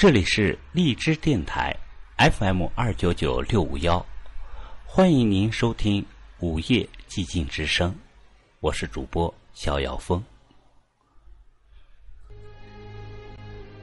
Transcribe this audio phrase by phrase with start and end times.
[0.00, 1.76] 这里是荔枝电台
[2.16, 4.02] FM 二九九六五幺，
[4.86, 6.02] 欢迎您收听
[6.38, 7.94] 午夜寂静之声，
[8.60, 10.24] 我是主播逍遥风。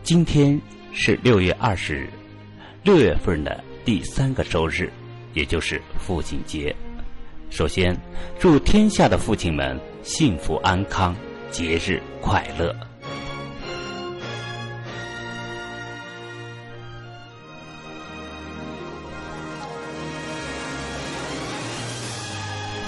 [0.01, 0.59] 今天
[0.91, 2.09] 是六月二十日，
[2.81, 4.91] 六月份的第三个周日，
[5.35, 6.75] 也就是父亲节。
[7.51, 7.95] 首先，
[8.39, 11.15] 祝天下的父亲们幸福安康，
[11.51, 12.75] 节日快乐。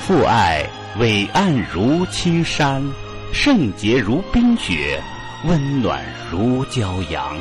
[0.10, 0.68] 父爱
[1.00, 2.84] 伟岸如青山，
[3.32, 5.00] 圣洁如冰雪，
[5.46, 7.38] 温暖如骄阳，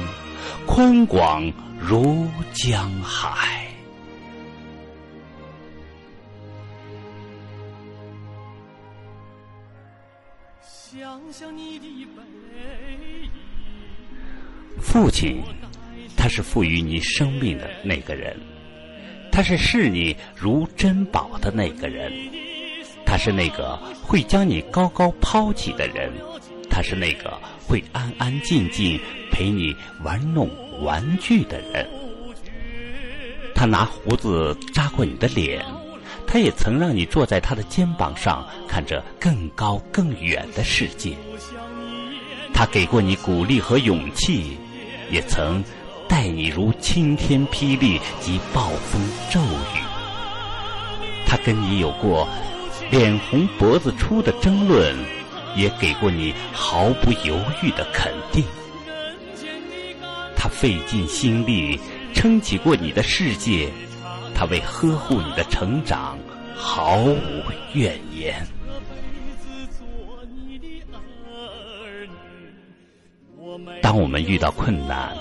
[0.66, 1.50] 宽广
[1.80, 3.66] 如江海。
[10.60, 12.22] 想想你的背
[13.22, 13.30] 影，
[14.78, 15.42] 父亲，
[16.14, 18.38] 他是赋予你生命的那个人，
[19.32, 22.12] 他是视你如珍宝的那个人。
[23.10, 26.12] 他是那个会将你高高抛起的人，
[26.68, 27.32] 他是那个
[27.66, 29.00] 会安安静静
[29.32, 30.46] 陪你玩弄
[30.82, 31.88] 玩具的人。
[33.54, 35.64] 他拿胡子扎过你的脸，
[36.26, 41.16] 他也曾让你坐在他的肩膀上，看着更高更远的世界。
[42.52, 44.58] 他给过你鼓励和勇气，
[45.10, 45.64] 也曾
[46.06, 49.00] 待你如晴天霹雳及暴风
[49.30, 49.80] 骤雨。
[51.26, 52.28] 他跟你有过。
[52.90, 54.96] 脸红脖子粗的争论，
[55.56, 58.44] 也给过你毫不犹豫的肯定。
[60.36, 61.78] 他费尽心力
[62.14, 63.68] 撑起过你的世界，
[64.34, 66.16] 他为呵护你的成长
[66.56, 67.18] 毫无
[67.74, 68.46] 怨言。
[73.82, 75.16] 当我们遇到困难，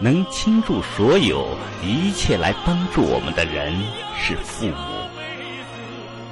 [0.00, 3.72] 能倾注所有一切来帮助我们的人
[4.16, 4.74] 是父母。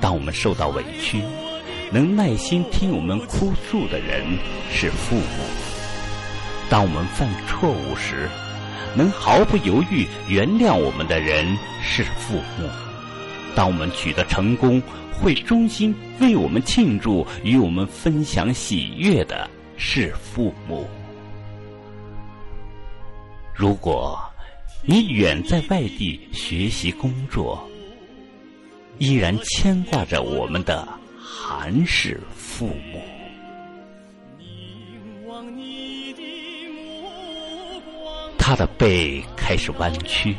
[0.00, 1.20] 当我们受到委屈，
[1.90, 4.24] 能耐心听我们哭诉的人
[4.70, 5.44] 是父母；
[6.68, 8.28] 当我们犯错误时，
[8.94, 12.68] 能毫不犹豫原谅我们的人是父母；
[13.54, 20.86] 当我们取得成功，会衷心为我们庆祝、与我们分享喜悦的是父母。
[23.54, 24.18] 如果
[24.82, 27.66] 你远在外地学习工作，
[28.98, 30.86] 依然牵挂着我们的
[31.18, 33.02] 韩氏父母。
[38.38, 40.36] 他的背开始弯曲，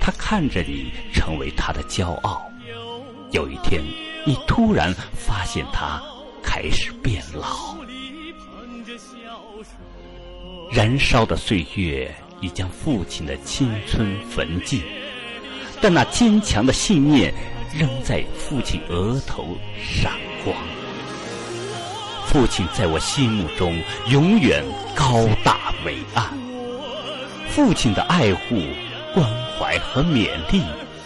[0.00, 2.48] 他看着你成为他的骄傲。
[3.32, 3.82] 有一天，
[4.24, 6.00] 你突然发现他
[6.42, 7.76] 开始变老，
[10.70, 14.80] 燃烧的岁月已将父亲的青春焚尽。
[15.82, 17.34] 但那坚强的信念
[17.76, 20.12] 仍在父亲额头闪
[20.44, 20.56] 光。
[22.28, 23.76] 父亲在我心目中
[24.08, 26.32] 永远高大伟岸。
[27.48, 28.56] 父亲的爱护、
[29.12, 29.28] 关
[29.58, 30.62] 怀和勉励，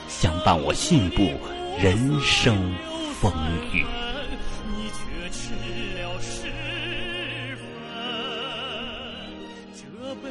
[0.08, 1.32] 相伴我信步
[1.82, 2.72] 人生
[3.18, 3.32] 风
[3.72, 3.84] 雨。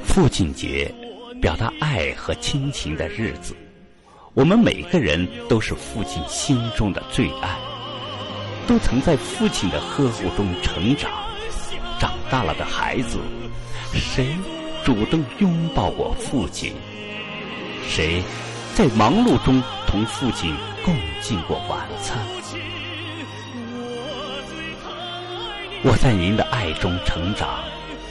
[0.04, 0.94] 父亲节，
[1.42, 3.54] 表达爱和亲情的日子。
[4.36, 7.58] 我们每个人都是父亲心中的最爱，
[8.68, 11.10] 都曾在父亲的呵护中成长。
[11.98, 13.18] 长大了的孩子，
[13.94, 14.28] 谁
[14.84, 16.74] 主动拥抱过父亲？
[17.88, 18.22] 谁
[18.74, 20.54] 在忙碌中同父亲
[20.84, 22.18] 共进过晚餐？
[25.82, 27.64] 我在您的爱中成长，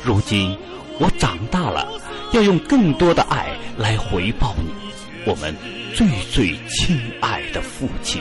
[0.02, 0.56] 如今
[0.98, 1.86] 我长大了，
[2.32, 4.93] 要用更多的爱来回报你。
[5.26, 5.54] 我们。
[5.94, 8.20] 最最亲爱的父亲，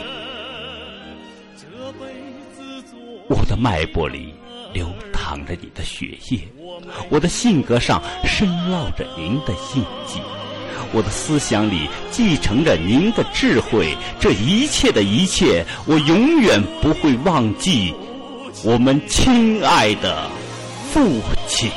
[3.28, 4.31] 我的脉搏里
[4.72, 6.47] 流淌着你的血液，
[7.09, 10.19] 我的性格上深烙着您的印记，
[10.92, 13.98] 我的思想里继承着您的智慧。
[14.19, 17.92] 这一切的一切，我永远不会忘记
[18.63, 20.30] 我们亲爱的
[20.92, 21.72] 父亲。